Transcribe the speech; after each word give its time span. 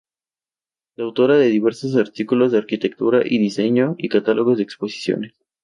Es 0.95 1.03
autora 1.03 1.37
de 1.37 1.45
diversos 1.49 1.95
artículos 1.95 2.51
de 2.51 2.57
arquitectura 2.57 3.21
y 3.23 3.37
diseño 3.37 3.93
y 3.99 4.09
catálogos 4.09 4.57
de 4.57 4.63
exposiciones. 4.63 5.35